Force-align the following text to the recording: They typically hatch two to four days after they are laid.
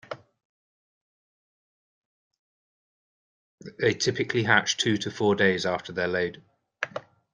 They 3.79 3.93
typically 3.93 4.41
hatch 4.41 4.77
two 4.77 4.97
to 4.97 5.11
four 5.11 5.35
days 5.35 5.63
after 5.63 5.93
they 5.93 6.05
are 6.05 6.07
laid. 6.07 6.41